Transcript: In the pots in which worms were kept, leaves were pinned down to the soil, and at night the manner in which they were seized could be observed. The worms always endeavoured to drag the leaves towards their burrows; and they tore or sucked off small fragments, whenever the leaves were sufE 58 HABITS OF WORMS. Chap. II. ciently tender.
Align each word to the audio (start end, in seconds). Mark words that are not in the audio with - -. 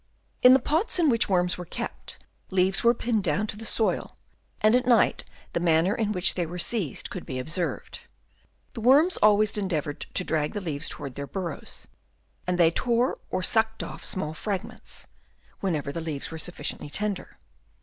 In 0.41 0.53
the 0.53 0.59
pots 0.59 0.97
in 0.97 1.11
which 1.11 1.29
worms 1.29 1.59
were 1.59 1.65
kept, 1.65 2.17
leaves 2.49 2.83
were 2.83 2.95
pinned 2.95 3.23
down 3.23 3.45
to 3.45 3.55
the 3.55 3.67
soil, 3.67 4.17
and 4.59 4.73
at 4.73 4.87
night 4.87 5.23
the 5.53 5.59
manner 5.59 5.93
in 5.93 6.11
which 6.11 6.33
they 6.33 6.43
were 6.47 6.57
seized 6.57 7.11
could 7.11 7.23
be 7.23 7.37
observed. 7.37 7.99
The 8.73 8.81
worms 8.81 9.17
always 9.17 9.55
endeavoured 9.59 9.99
to 10.01 10.23
drag 10.23 10.53
the 10.53 10.59
leaves 10.59 10.89
towards 10.89 11.13
their 11.13 11.27
burrows; 11.27 11.85
and 12.47 12.57
they 12.57 12.71
tore 12.71 13.15
or 13.29 13.43
sucked 13.43 13.83
off 13.83 14.03
small 14.03 14.33
fragments, 14.33 15.05
whenever 15.59 15.91
the 15.91 16.01
leaves 16.01 16.31
were 16.31 16.39
sufE 16.39 16.55
58 16.55 16.57
HABITS 16.57 16.71
OF 16.73 16.79
WORMS. 16.79 16.79
Chap. 16.79 17.05
II. 17.05 17.09
ciently 17.11 17.15
tender. 17.15 17.37